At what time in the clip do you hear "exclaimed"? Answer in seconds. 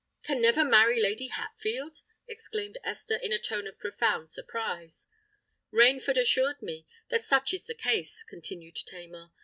2.27-2.79